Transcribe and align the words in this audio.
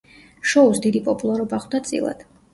შოუს 0.51 0.81
დიდი 0.85 1.03
პოპულარობა 1.11 1.61
ხვდა 1.67 1.85
წილად. 1.91 2.27